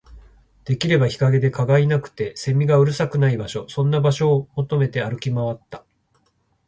[0.65, 5.85] できれば日陰で、蚊がいなくて、蝉がうるさくない場所、そんな場所を求めて歩き回った